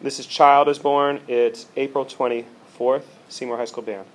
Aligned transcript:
This 0.00 0.20
is 0.20 0.26
Child 0.26 0.68
is 0.68 0.78
Born. 0.78 1.20
It's 1.26 1.66
April 1.74 2.04
24th, 2.04 3.02
Seymour 3.28 3.56
High 3.56 3.64
School 3.64 3.82
Band. 3.82 4.06